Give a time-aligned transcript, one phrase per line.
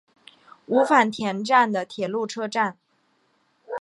[0.65, 2.75] 五反田站的铁路车站。